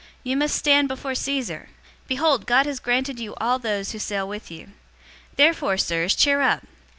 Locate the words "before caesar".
0.87-1.69